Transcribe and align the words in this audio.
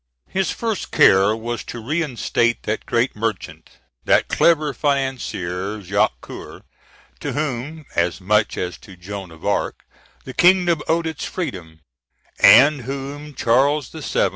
His 0.29 0.49
first 0.49 0.89
care 0.91 1.35
was 1.35 1.63
to 1.65 1.79
reinstate 1.79 2.63
that 2.63 2.87
great 2.87 3.15
merchant, 3.15 3.69
that 4.05 4.29
clever 4.29 4.73
financier, 4.73 5.79
Jacques 5.79 6.19
Coeur, 6.21 6.63
to 7.19 7.33
whom, 7.33 7.85
as 7.95 8.19
much 8.19 8.57
as 8.57 8.79
to 8.79 8.97
Joan 8.97 9.29
of 9.29 9.45
Arc, 9.45 9.85
the 10.23 10.33
kingdom 10.33 10.81
owed 10.87 11.05
its 11.05 11.25
freedom, 11.25 11.81
and 12.39 12.81
whom 12.81 13.35
Charles 13.35 13.89
VII. 13.89 14.29